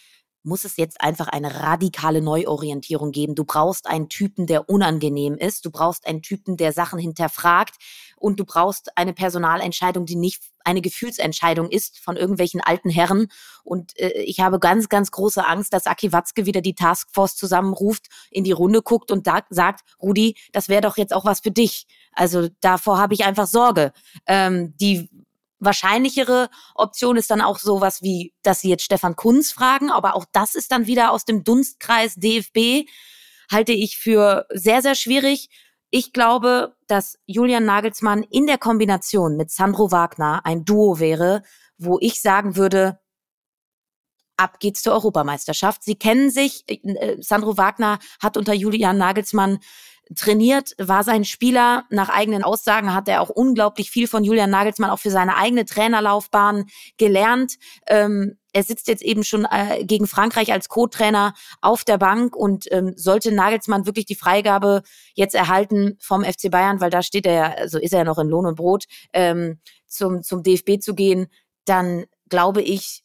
muss 0.44 0.64
es 0.64 0.76
jetzt 0.76 1.00
einfach 1.00 1.28
eine 1.28 1.62
radikale 1.62 2.20
Neuorientierung 2.20 3.12
geben. 3.12 3.34
Du 3.34 3.44
brauchst 3.44 3.86
einen 3.86 4.08
Typen, 4.08 4.46
der 4.46 4.68
unangenehm 4.68 5.36
ist. 5.36 5.64
Du 5.64 5.70
brauchst 5.70 6.06
einen 6.06 6.22
Typen, 6.22 6.56
der 6.56 6.72
Sachen 6.72 6.98
hinterfragt. 6.98 7.76
Und 8.16 8.38
du 8.38 8.44
brauchst 8.44 8.96
eine 8.96 9.12
Personalentscheidung, 9.12 10.06
die 10.06 10.16
nicht 10.16 10.42
eine 10.64 10.80
Gefühlsentscheidung 10.80 11.70
ist 11.70 11.98
von 11.98 12.16
irgendwelchen 12.16 12.60
alten 12.60 12.90
Herren. 12.90 13.28
Und 13.64 13.98
äh, 13.98 14.22
ich 14.22 14.40
habe 14.40 14.58
ganz, 14.58 14.88
ganz 14.88 15.10
große 15.10 15.46
Angst, 15.46 15.72
dass 15.72 15.86
Aki 15.86 16.12
Watzke 16.12 16.46
wieder 16.46 16.60
die 16.60 16.74
Taskforce 16.74 17.36
zusammenruft, 17.36 18.08
in 18.30 18.44
die 18.44 18.52
Runde 18.52 18.82
guckt 18.82 19.10
und 19.10 19.26
da 19.26 19.40
sagt, 19.50 19.80
Rudi, 20.00 20.36
das 20.52 20.68
wäre 20.68 20.82
doch 20.82 20.96
jetzt 20.96 21.12
auch 21.12 21.24
was 21.24 21.40
für 21.40 21.50
dich. 21.50 21.86
Also 22.12 22.48
davor 22.60 22.98
habe 22.98 23.14
ich 23.14 23.24
einfach 23.24 23.46
Sorge. 23.46 23.92
Ähm, 24.26 24.74
die 24.78 25.10
wahrscheinlichere 25.58 26.48
Option 26.74 27.16
ist 27.16 27.30
dann 27.30 27.40
auch 27.40 27.58
sowas 27.58 28.02
wie, 28.02 28.34
dass 28.42 28.60
sie 28.60 28.68
jetzt 28.68 28.84
Stefan 28.84 29.16
Kunz 29.16 29.52
fragen, 29.52 29.90
aber 29.90 30.14
auch 30.14 30.24
das 30.32 30.54
ist 30.54 30.72
dann 30.72 30.86
wieder 30.86 31.10
aus 31.10 31.24
dem 31.24 31.44
Dunstkreis 31.44 32.14
DFB, 32.14 32.88
halte 33.50 33.72
ich 33.72 33.98
für 33.98 34.46
sehr, 34.50 34.82
sehr 34.82 34.94
schwierig. 34.94 35.48
Ich 35.90 36.12
glaube, 36.12 36.76
dass 36.86 37.18
Julian 37.26 37.64
Nagelsmann 37.64 38.22
in 38.24 38.46
der 38.46 38.58
Kombination 38.58 39.36
mit 39.36 39.50
Sandro 39.50 39.92
Wagner 39.92 40.40
ein 40.44 40.64
Duo 40.64 40.98
wäre, 40.98 41.42
wo 41.78 41.98
ich 42.00 42.20
sagen 42.20 42.56
würde, 42.56 42.98
ab 44.36 44.58
geht's 44.58 44.82
zur 44.82 44.92
Europameisterschaft. 44.94 45.84
Sie 45.84 45.96
kennen 45.96 46.30
sich, 46.30 46.64
äh, 46.66 47.16
Sandro 47.20 47.56
Wagner 47.56 47.98
hat 48.20 48.36
unter 48.36 48.52
Julian 48.52 48.98
Nagelsmann 48.98 49.58
trainiert, 50.14 50.74
war 50.78 51.04
sein 51.04 51.24
Spieler. 51.24 51.84
Nach 51.90 52.08
eigenen 52.08 52.42
Aussagen 52.42 52.94
hat 52.94 53.08
er 53.08 53.20
auch 53.20 53.30
unglaublich 53.30 53.90
viel 53.90 54.06
von 54.06 54.24
Julian 54.24 54.50
Nagelsmann 54.50 54.90
auch 54.90 54.98
für 54.98 55.10
seine 55.10 55.36
eigene 55.36 55.64
Trainerlaufbahn 55.64 56.66
gelernt. 56.98 57.54
Ähm, 57.86 58.38
er 58.52 58.62
sitzt 58.62 58.86
jetzt 58.86 59.02
eben 59.02 59.24
schon 59.24 59.46
äh, 59.50 59.84
gegen 59.84 60.06
Frankreich 60.06 60.52
als 60.52 60.68
Co-Trainer 60.68 61.34
auf 61.60 61.84
der 61.84 61.98
Bank 61.98 62.36
und 62.36 62.70
ähm, 62.70 62.92
sollte 62.96 63.32
Nagelsmann 63.32 63.86
wirklich 63.86 64.06
die 64.06 64.14
Freigabe 64.14 64.82
jetzt 65.14 65.34
erhalten 65.34 65.96
vom 66.00 66.22
FC 66.22 66.50
Bayern, 66.50 66.80
weil 66.80 66.90
da 66.90 67.02
steht 67.02 67.26
er, 67.26 67.58
also 67.58 67.78
ist 67.78 67.92
er 67.92 68.00
ja 68.00 68.04
noch 68.04 68.18
in 68.18 68.28
Lohn 68.28 68.46
und 68.46 68.54
Brot, 68.54 68.84
ähm, 69.12 69.58
zum, 69.86 70.22
zum 70.22 70.42
DFB 70.42 70.80
zu 70.80 70.94
gehen, 70.94 71.26
dann 71.64 72.04
glaube 72.28 72.62
ich, 72.62 73.02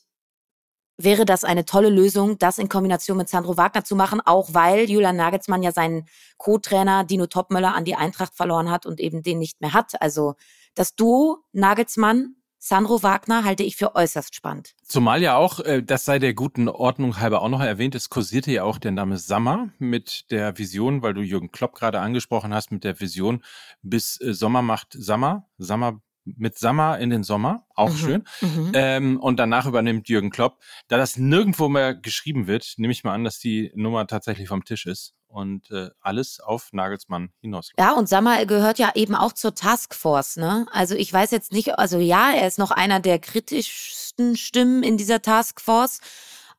wäre 1.00 1.26
das 1.26 1.44
eine 1.44 1.66
tolle 1.66 1.90
Lösung, 1.90 2.38
das 2.38 2.60
in 2.60 2.70
Kombination 2.70 3.18
mit 3.18 3.30
Sandro 3.30 3.58
Wagner 3.58 3.84
zu 3.84 3.96
machen, 3.96 4.22
auch 4.24 4.54
weil 4.54 4.90
Julian 4.90 5.16
Nagelsmann 5.16 5.64
ja 5.64 5.72
seinen 5.72 6.06
Co-Trainer 6.38 7.06
Dino 7.06 7.26
Topmöller 7.26 7.74
an 7.74 7.86
die 7.86 7.96
Eintracht 7.96 8.36
verloren 8.36 8.70
hat 8.70 8.86
und 8.86 9.00
eben 9.00 9.24
den 9.24 9.40
nicht 9.40 9.62
mehr 9.62 9.74
hat. 9.74 10.02
Also 10.02 10.36
das 10.76 10.96
Duo 10.96 11.40
Nagelsmann 11.54 12.36
Sandro 12.62 13.02
Wagner 13.04 13.46
halte 13.46 13.64
ich 13.64 13.78
für 13.78 13.96
äußerst 13.96 14.36
spannend. 14.36 14.76
Zumal 14.84 15.22
ja 15.22 15.38
auch, 15.38 15.62
äh, 15.62 15.82
das 15.82 16.04
sei 16.04 16.20
der 16.20 16.34
guten 16.34 16.68
Ordnung 16.68 17.18
halber 17.18 17.42
auch 17.42 17.48
noch 17.48 17.62
erwähnt, 17.62 17.96
es 17.96 18.10
kursierte 18.10 18.52
ja 18.52 18.64
auch 18.64 18.78
der 18.78 18.92
Name 18.92 19.18
Sammer 19.18 19.70
mit 19.80 20.30
der 20.30 20.58
Vision, 20.58 21.02
weil 21.02 21.14
du 21.14 21.22
Jürgen 21.22 21.54
Klopp 21.54 21.74
gerade 21.74 22.02
angesprochen 22.02 22.54
hast, 22.54 22.74
mit 22.74 22.84
der 22.84 23.00
Vision 23.00 23.44
bis 23.82 24.20
äh, 24.20 24.34
Sommer 24.34 24.62
macht 24.62 24.90
Sammer, 24.92 25.48
Sammer 25.58 26.02
mit 26.38 26.58
Sammer 26.58 27.00
in 27.00 27.10
den 27.10 27.24
Sommer, 27.24 27.66
auch 27.76 27.92
mhm. 27.92 27.98
schön. 27.98 28.24
Mhm. 28.42 28.72
Ähm, 28.74 29.20
und 29.20 29.38
danach 29.38 29.66
übernimmt 29.66 30.10
Jürgen 30.10 30.30
Klopp. 30.30 30.60
Da 30.88 30.98
das 30.98 31.18
nirgendwo 31.18 31.70
mehr 31.70 31.96
geschrieben 31.96 32.48
wird, 32.48 32.74
nehme 32.78 32.92
ich 32.92 33.04
mal 33.04 33.14
an, 33.14 33.24
dass 33.24 33.40
die 33.40 33.72
Nummer 33.76 34.08
tatsächlich 34.08 34.48
vom 34.48 34.64
Tisch 34.64 34.86
ist 34.86 35.14
und 35.30 35.70
äh, 35.72 35.90
alles 36.02 36.40
auf 36.40 36.70
Nagelsmann 36.74 37.30
hinaus. 37.42 37.72
Ja, 37.78 37.94
und 37.94 38.10
Sammer 38.10 38.46
gehört 38.46 38.80
ja 38.80 38.92
eben 38.96 39.16
auch 39.16 39.34
zur 39.34 39.56
Taskforce, 39.56 40.38
ne? 40.38 40.66
Also 40.72 40.96
ich 40.96 41.14
weiß 41.14 41.32
jetzt 41.32 41.52
nicht, 41.52 41.78
also 41.78 42.00
ja, 42.00 42.32
er 42.32 42.48
ist 42.48 42.60
noch 42.60 42.72
einer 42.72 43.00
der 43.00 43.20
kritischsten 43.20 44.36
Stimmen 44.36 44.84
in 44.84 44.98
dieser 44.98 45.22
Taskforce. 45.22 46.02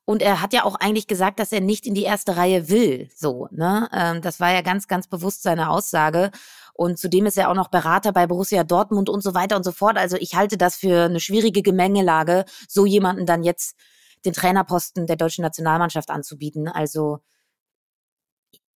Und 0.07 0.23
er 0.23 0.41
hat 0.41 0.53
ja 0.53 0.65
auch 0.65 0.75
eigentlich 0.75 1.07
gesagt, 1.07 1.39
dass 1.39 1.53
er 1.53 1.61
nicht 1.61 1.87
in 1.87 1.95
die 1.95 2.03
erste 2.03 2.37
Reihe 2.37 2.69
will. 2.69 3.09
So, 3.15 3.47
ne? 3.53 3.89
Ähm, 3.93 4.23
das 4.23 4.41
war 4.41 4.51
ja 4.53 4.61
ganz, 4.61 4.89
ganz 4.89 5.07
bewusst 5.07 5.43
seine 5.43 5.71
Aussage. 5.71 6.33
Und 6.81 6.99
zudem 6.99 7.27
ist 7.27 7.37
er 7.37 7.51
auch 7.51 7.55
noch 7.55 7.69
Berater 7.69 8.11
bei 8.11 8.27
Borussia 8.27 8.65
Dortmund 8.65 9.11
und 9.11 9.21
so 9.21 9.35
weiter 9.35 9.55
und 9.55 9.65
so 9.65 9.71
fort. 9.71 9.99
Also 9.99 10.17
ich 10.17 10.35
halte 10.35 10.57
das 10.57 10.77
für 10.77 11.05
eine 11.05 11.21
schwierige 11.21 11.61
Gemengelage, 11.61 12.47
so 12.69 12.87
jemanden 12.87 13.27
dann 13.27 13.43
jetzt 13.43 13.77
den 14.25 14.33
Trainerposten 14.33 15.07
der 15.07 15.17
deutschen 15.17 15.43
Nationalmannschaft 15.43 16.09
anzubieten. 16.09 16.69
Also 16.69 17.19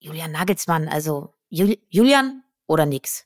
Julian 0.00 0.32
Nagelsmann, 0.32 0.86
also 0.86 1.32
Jul 1.48 1.78
Julian 1.88 2.44
oder 2.66 2.84
nix? 2.84 3.24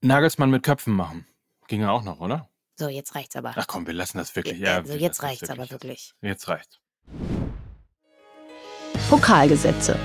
Nagelsmann 0.00 0.48
mit 0.48 0.62
Köpfen 0.62 0.94
machen. 0.94 1.26
Ging 1.68 1.82
ja 1.82 1.90
auch 1.90 2.04
noch, 2.04 2.20
oder? 2.20 2.48
So, 2.76 2.88
jetzt 2.88 3.14
reicht's 3.14 3.36
aber. 3.36 3.52
Ach 3.54 3.66
komm, 3.66 3.86
wir 3.86 3.92
lassen 3.92 4.16
das 4.16 4.34
wirklich. 4.34 4.58
Ja, 4.58 4.76
also 4.76 4.94
jetzt 4.94 5.22
reicht's 5.22 5.42
wirklich. 5.42 5.60
aber 5.60 5.70
wirklich. 5.70 6.14
Jetzt 6.22 6.48
reicht's. 6.48 6.80
Pokalgesetze. 9.10 10.00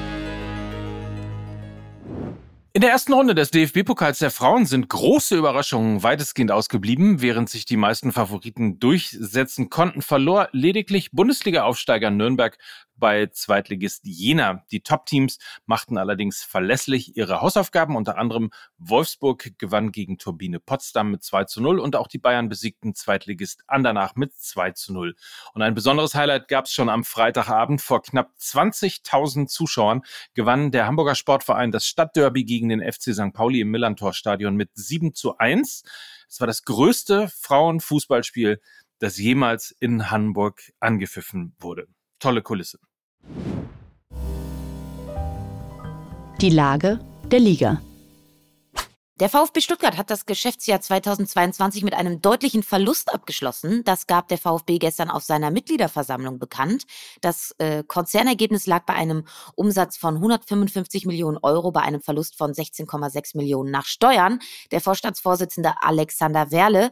In 2.73 2.79
der 2.79 2.91
ersten 2.91 3.11
Runde 3.11 3.35
des 3.35 3.51
DFB-Pokals 3.51 4.19
der 4.19 4.31
Frauen 4.31 4.65
sind 4.65 4.87
große 4.87 5.35
Überraschungen 5.35 6.03
weitestgehend 6.03 6.53
ausgeblieben. 6.53 7.21
Während 7.21 7.49
sich 7.49 7.65
die 7.65 7.75
meisten 7.75 8.13
Favoriten 8.13 8.79
durchsetzen 8.79 9.69
konnten, 9.69 10.01
verlor 10.01 10.47
lediglich 10.53 11.11
Bundesliga-Aufsteiger 11.11 12.11
Nürnberg 12.11 12.57
bei 13.01 13.25
Zweitligist 13.25 14.05
Jena. 14.05 14.63
Die 14.71 14.79
Top-Teams 14.79 15.39
machten 15.65 15.97
allerdings 15.97 16.43
verlässlich 16.43 17.17
ihre 17.17 17.41
Hausaufgaben. 17.41 17.97
Unter 17.97 18.17
anderem 18.17 18.51
Wolfsburg 18.77 19.57
gewann 19.57 19.91
gegen 19.91 20.17
Turbine 20.17 20.61
Potsdam 20.61 21.11
mit 21.11 21.23
2 21.23 21.43
zu 21.43 21.61
0 21.61 21.79
und 21.79 21.97
auch 21.97 22.07
die 22.07 22.19
Bayern 22.19 22.47
besiegten 22.47 22.95
Zweitligist 22.95 23.63
Andernach 23.67 24.15
mit 24.15 24.33
2 24.39 24.71
zu 24.71 24.93
0. 24.93 25.15
Und 25.53 25.61
ein 25.61 25.73
besonderes 25.73 26.15
Highlight 26.15 26.47
gab 26.47 26.65
es 26.65 26.71
schon 26.71 26.87
am 26.87 27.03
Freitagabend. 27.03 27.81
Vor 27.81 28.03
knapp 28.03 28.31
20.000 28.39 29.47
Zuschauern 29.47 30.03
gewann 30.33 30.71
der 30.71 30.85
Hamburger 30.85 31.15
Sportverein 31.15 31.71
das 31.71 31.85
Stadtderby 31.85 32.45
gegen 32.45 32.69
den 32.69 32.79
FC 32.81 33.13
St. 33.13 33.33
Pauli 33.33 33.61
im 33.61 33.71
Millantor-Stadion 33.71 34.55
mit 34.55 34.69
7 34.75 35.13
zu 35.13 35.37
1. 35.37 35.83
Es 36.29 36.39
war 36.39 36.47
das 36.47 36.63
größte 36.63 37.27
Frauenfußballspiel, 37.27 38.61
das 38.99 39.17
jemals 39.17 39.71
in 39.79 40.11
Hamburg 40.11 40.61
angepfiffen 40.79 41.55
wurde. 41.59 41.87
Tolle 42.19 42.43
Kulisse. 42.43 42.77
Die 46.41 46.49
Lage 46.49 46.99
der 47.31 47.39
Liga. 47.39 47.81
Der 49.21 49.29
VfB 49.29 49.61
Stuttgart 49.61 49.97
hat 49.97 50.09
das 50.09 50.25
Geschäftsjahr 50.25 50.81
2022 50.81 51.83
mit 51.83 51.93
einem 51.93 52.23
deutlichen 52.23 52.63
Verlust 52.63 53.13
abgeschlossen. 53.13 53.83
Das 53.83 54.07
gab 54.07 54.29
der 54.29 54.39
VfB 54.39 54.79
gestern 54.79 55.11
auf 55.11 55.21
seiner 55.21 55.51
Mitgliederversammlung 55.51 56.39
bekannt. 56.39 56.87
Das 57.21 57.53
äh, 57.59 57.83
Konzernergebnis 57.83 58.65
lag 58.65 58.83
bei 58.87 58.95
einem 58.95 59.25
Umsatz 59.53 59.97
von 59.97 60.15
155 60.15 61.05
Millionen 61.05 61.37
Euro 61.43 61.71
bei 61.71 61.81
einem 61.81 62.01
Verlust 62.01 62.35
von 62.35 62.53
16,6 62.53 63.37
Millionen 63.37 63.69
nach 63.69 63.85
Steuern. 63.85 64.39
Der 64.71 64.81
Vorstandsvorsitzende 64.81 65.75
Alexander 65.81 66.49
Werle 66.49 66.89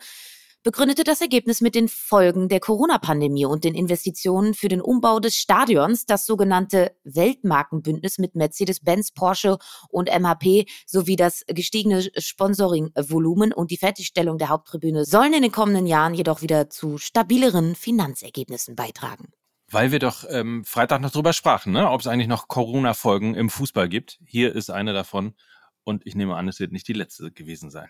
begründete 0.63 1.04
das 1.04 1.22
Ergebnis 1.22 1.62
mit 1.62 1.75
den 1.75 1.88
Folgen 1.88 2.50
der 2.50 2.60
Corona-Pandemie 2.60 3.46
und 3.46 3.63
den 3.63 3.75
Investitionen 3.75 4.54
für 4.54 4.68
den 4.68 4.82
Umbau 4.82 5.20
des 5.20 5.36
Stadions, 5.36 6.06
das 6.06 6.25
sogenannte 6.25 6.96
Weltmarkenbündnis 7.04 8.18
mit 8.18 8.36
Mercedes-Benz, 8.36 9.12
Porsche 9.12 9.58
und 9.89 10.10
MHP 10.10 10.66
sowie 10.86 11.16
das 11.16 11.44
gestiegene 11.48 12.10
Sponsoring-Volumen 12.18 13.54
und 13.54 13.72
die 13.72 13.78
Fertigstellung 13.78 14.38
der 14.38 14.50
Haupttribüne 14.50 15.06
sollen 15.06 15.34
in 15.34 15.42
den 15.42 15.51
kommenden 15.51 15.86
Jahren 15.86 16.13
jedoch 16.13 16.42
wieder 16.42 16.70
zu 16.70 16.98
stabileren 16.98 17.75
Finanzergebnissen 17.75 18.75
beitragen. 18.75 19.32
Weil 19.72 19.92
wir 19.92 20.00
doch 20.00 20.25
ähm, 20.30 20.66
Freitag 20.66 21.01
noch 21.01 21.12
drüber 21.12 21.32
sprachen, 21.32 21.74
ne? 21.74 21.89
ob 21.89 22.01
es 22.01 22.08
eigentlich 22.08 22.28
noch 22.28 22.48
Corona-Folgen 22.48 23.36
im 23.36 23.50
Fußball 23.50 23.88
gibt. 23.88 24.20
Hier 24.25 24.56
ist 24.56 24.72
eine 24.72 24.94
davon 24.94 25.36
und 25.84 26.06
ich 26.06 26.16
nehme 26.16 26.36
an, 26.36 26.48
es 26.48 26.60
wird 26.60 26.72
nicht 26.72 26.88
die 26.88 26.94
letzte 26.94 27.32
gewesen 27.32 27.70
sein. 27.70 27.89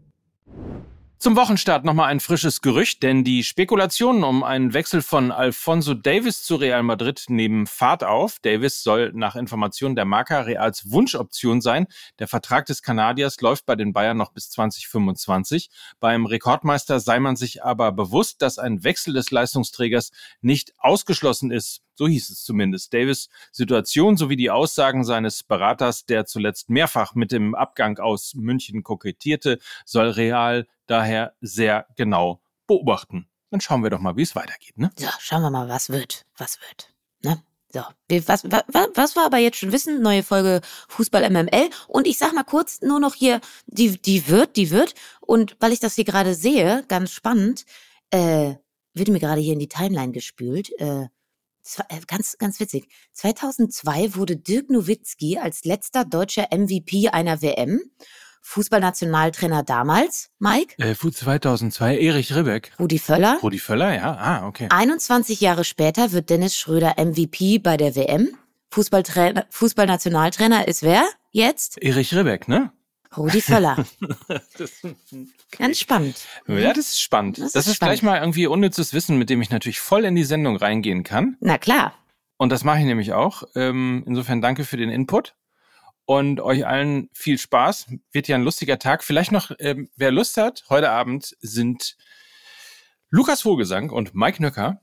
Zum 1.21 1.35
Wochenstart 1.35 1.85
nochmal 1.85 2.09
ein 2.09 2.19
frisches 2.19 2.61
Gerücht, 2.61 3.03
denn 3.03 3.23
die 3.23 3.43
Spekulationen 3.43 4.23
um 4.23 4.41
einen 4.41 4.73
Wechsel 4.73 5.03
von 5.03 5.31
Alfonso 5.31 5.93
Davis 5.93 6.41
zu 6.41 6.55
Real 6.55 6.81
Madrid 6.81 7.25
nehmen 7.27 7.67
Fahrt 7.67 8.03
auf. 8.03 8.39
Davis 8.39 8.81
soll 8.81 9.11
nach 9.13 9.35
Informationen 9.35 9.95
der 9.95 10.05
Marca 10.05 10.41
Reals 10.41 10.89
Wunschoption 10.89 11.61
sein. 11.61 11.85
Der 12.17 12.27
Vertrag 12.27 12.65
des 12.65 12.81
Kanadiers 12.81 13.39
läuft 13.39 13.67
bei 13.67 13.75
den 13.75 13.93
Bayern 13.93 14.17
noch 14.17 14.31
bis 14.31 14.49
2025. 14.49 15.69
Beim 15.99 16.25
Rekordmeister 16.25 16.99
sei 16.99 17.19
man 17.19 17.35
sich 17.35 17.63
aber 17.63 17.91
bewusst, 17.91 18.41
dass 18.41 18.57
ein 18.57 18.83
Wechsel 18.83 19.13
des 19.13 19.29
Leistungsträgers 19.29 20.09
nicht 20.41 20.73
ausgeschlossen 20.79 21.51
ist. 21.51 21.83
So 22.01 22.07
hieß 22.07 22.31
es 22.31 22.43
zumindest. 22.43 22.91
Davis 22.95 23.29
Situation 23.51 24.17
sowie 24.17 24.35
die 24.35 24.49
Aussagen 24.49 25.03
seines 25.03 25.43
Beraters, 25.43 26.03
der 26.07 26.25
zuletzt 26.25 26.67
mehrfach 26.71 27.13
mit 27.13 27.31
dem 27.31 27.53
Abgang 27.53 27.99
aus 27.99 28.33
München 28.33 28.81
kokettierte, 28.81 29.59
soll 29.85 30.09
Real 30.09 30.65
daher 30.87 31.35
sehr 31.41 31.85
genau 31.95 32.41
beobachten. 32.65 33.27
Dann 33.51 33.61
schauen 33.61 33.83
wir 33.83 33.91
doch 33.91 33.99
mal, 33.99 34.17
wie 34.17 34.23
es 34.23 34.35
weitergeht. 34.35 34.79
Ne? 34.79 34.89
So, 34.97 35.05
schauen 35.19 35.43
wir 35.43 35.51
mal, 35.51 35.69
was 35.69 35.91
wird. 35.91 36.25
Was 36.37 36.57
wird. 36.61 36.91
Ne? 37.23 37.43
So, 37.71 37.81
was, 38.27 38.45
was, 38.45 38.89
was 38.95 39.15
wir 39.15 39.23
aber 39.23 39.37
jetzt 39.37 39.57
schon 39.57 39.71
wissen, 39.71 40.01
neue 40.01 40.23
Folge 40.23 40.61
Fußball 40.87 41.29
MML. 41.29 41.69
Und 41.87 42.07
ich 42.07 42.17
sag 42.17 42.33
mal 42.33 42.43
kurz 42.43 42.81
nur 42.81 42.99
noch 42.99 43.13
hier, 43.13 43.41
die, 43.67 44.01
die 44.01 44.27
wird, 44.27 44.55
die 44.55 44.71
wird. 44.71 44.95
Und 45.19 45.55
weil 45.59 45.71
ich 45.71 45.79
das 45.79 45.93
hier 45.93 46.05
gerade 46.05 46.33
sehe, 46.33 46.83
ganz 46.87 47.11
spannend, 47.11 47.67
äh, 48.09 48.55
wird 48.95 49.09
mir 49.09 49.19
gerade 49.19 49.39
hier 49.39 49.53
in 49.53 49.59
die 49.59 49.69
Timeline 49.69 50.13
gespült. 50.13 50.71
Äh, 50.79 51.09
ganz, 52.07 52.37
ganz 52.37 52.59
witzig. 52.59 52.87
2002 53.13 54.15
wurde 54.15 54.37
Dirk 54.37 54.69
Nowitzki 54.69 55.37
als 55.37 55.63
letzter 55.65 56.05
deutscher 56.05 56.47
MVP 56.51 57.09
einer 57.09 57.41
WM 57.41 57.81
Fußballnationaltrainer 58.41 59.63
damals, 59.63 60.29
Mike? 60.39 60.75
Äh, 60.77 60.95
2002, 60.95 61.99
Erich 61.99 62.35
Ribbeck. 62.35 62.71
Rudi 62.79 62.99
Völler. 62.99 63.39
Rudi 63.41 63.59
Völler, 63.59 63.93
ja. 63.93 64.17
Ah, 64.17 64.47
okay. 64.47 64.67
21 64.69 65.41
Jahre 65.41 65.63
später 65.63 66.11
wird 66.11 66.29
Dennis 66.29 66.57
Schröder 66.57 66.95
MVP 66.97 67.59
bei 67.59 67.77
der 67.77 67.95
WM. 67.95 68.35
Fußballnationaltrainer 68.71 70.67
ist 70.67 70.81
wer 70.81 71.03
jetzt? 71.31 71.81
Erich 71.81 72.13
Ribbeck, 72.15 72.47
ne? 72.47 72.71
Rudi 73.17 73.41
Völler. 73.41 73.75
Ganz 75.57 75.79
spannend. 75.79 76.25
Ja, 76.47 76.73
das 76.73 76.89
ist 76.89 77.01
spannend. 77.01 77.37
Das, 77.37 77.51
das 77.51 77.65
ist, 77.65 77.71
ist 77.71 77.75
spannend. 77.77 77.99
gleich 77.99 78.03
mal 78.03 78.19
irgendwie 78.19 78.47
unnützes 78.47 78.93
Wissen, 78.93 79.17
mit 79.17 79.29
dem 79.29 79.41
ich 79.41 79.49
natürlich 79.49 79.79
voll 79.79 80.05
in 80.05 80.15
die 80.15 80.23
Sendung 80.23 80.55
reingehen 80.55 81.03
kann. 81.03 81.37
Na 81.41 81.57
klar. 81.57 81.93
Und 82.37 82.51
das 82.51 82.63
mache 82.63 82.79
ich 82.79 82.85
nämlich 82.85 83.13
auch. 83.13 83.43
Ähm, 83.55 84.03
insofern 84.07 84.41
danke 84.41 84.63
für 84.63 84.77
den 84.77 84.89
Input 84.89 85.35
und 86.05 86.39
euch 86.39 86.65
allen 86.65 87.09
viel 87.13 87.37
Spaß. 87.37 87.87
Wird 88.11 88.27
ja 88.27 88.35
ein 88.35 88.43
lustiger 88.43 88.79
Tag. 88.79 89.03
Vielleicht 89.03 89.31
noch, 89.31 89.51
ähm, 89.59 89.89
wer 89.95 90.11
Lust 90.11 90.37
hat, 90.37 90.63
heute 90.69 90.89
Abend 90.89 91.35
sind 91.41 91.97
Lukas 93.09 93.41
Vogelsang 93.41 93.89
und 93.89 94.15
Mike 94.15 94.41
Nöcker 94.41 94.81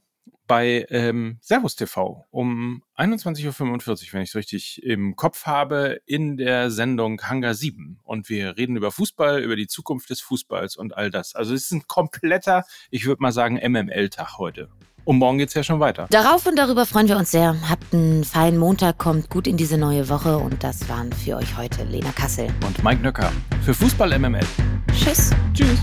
bei 0.48 0.86
ähm, 0.88 1.38
Servus 1.40 1.76
TV 1.76 2.26
um 2.30 2.82
21.45 2.96 3.46
Uhr, 3.46 4.12
wenn 4.12 4.22
ich 4.22 4.30
es 4.30 4.34
richtig 4.34 4.82
im 4.82 5.14
Kopf 5.14 5.46
habe, 5.46 6.00
in 6.06 6.36
der 6.36 6.72
Sendung 6.72 7.20
Hangar 7.22 7.54
7. 7.54 8.00
Und 8.02 8.28
wir 8.28 8.56
reden 8.56 8.76
über 8.76 8.90
Fußball, 8.90 9.40
über 9.42 9.54
die 9.54 9.68
Zukunft 9.68 10.10
des 10.10 10.20
Fußballs 10.20 10.76
und 10.76 10.96
all 10.96 11.10
das. 11.10 11.36
Also 11.36 11.54
es 11.54 11.64
ist 11.64 11.72
ein 11.72 11.86
kompletter, 11.86 12.64
ich 12.90 13.06
würde 13.06 13.22
mal 13.22 13.30
sagen, 13.30 13.60
MML-Tag 13.62 14.38
heute. 14.38 14.68
Und 15.04 15.18
morgen 15.18 15.38
geht 15.38 15.48
es 15.48 15.54
ja 15.54 15.62
schon 15.62 15.80
weiter. 15.80 16.06
Darauf 16.10 16.44
und 16.46 16.56
darüber 16.56 16.84
freuen 16.84 17.08
wir 17.08 17.16
uns 17.16 17.30
sehr. 17.30 17.56
Habt 17.68 17.94
einen 17.94 18.24
feinen 18.24 18.58
Montag, 18.58 18.98
kommt 18.98 19.30
gut 19.30 19.46
in 19.46 19.56
diese 19.56 19.78
neue 19.78 20.08
Woche. 20.08 20.36
Und 20.36 20.64
das 20.64 20.88
waren 20.88 21.12
für 21.12 21.36
euch 21.36 21.56
heute 21.56 21.84
Lena 21.84 22.10
Kassel. 22.12 22.48
Und 22.66 22.82
Mike 22.82 23.02
Nöcker 23.02 23.32
für 23.64 23.72
Fußball 23.74 24.18
MML. 24.18 24.44
Tschüss. 24.92 25.30
Tschüss. 25.54 25.78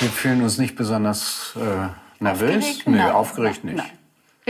Wir 0.00 0.08
fühlen 0.08 0.42
uns 0.42 0.58
nicht 0.58 0.76
besonders 0.76 1.56
äh, 1.56 1.88
nervös. 2.22 2.56
Aufgeregt? 2.64 2.86
Nee, 2.86 2.96
Nein. 2.98 3.10
aufgeregt 3.12 3.64
nicht. 3.64 3.76
Nein. 3.76 3.99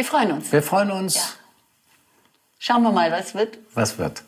Wir 0.01 0.07
freuen 0.07 0.33
uns. 0.33 0.51
Wir 0.51 0.63
freuen 0.63 0.91
uns. 0.93 1.15
Ja. 1.17 1.23
Schauen 2.59 2.83
wir 2.85 2.91
mal, 2.91 3.13
was 3.13 3.35
wird. 3.35 3.59
Was 3.75 3.99
wird. 3.99 4.25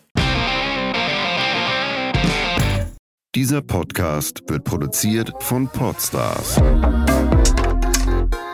Dieser 3.34 3.62
Podcast 3.62 4.42
wird 4.48 4.64
produziert 4.64 5.32
von 5.42 5.66
Podstars 5.68 6.56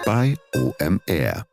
bei 0.07 0.37
OMR. 0.55 1.45